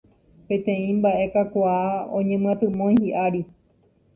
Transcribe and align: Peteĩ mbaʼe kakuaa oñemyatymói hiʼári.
Peteĩ 0.51 0.87
mbaʼe 1.01 1.25
kakuaa 1.35 1.91
oñemyatymói 2.21 2.95
hiʼári. 3.05 3.41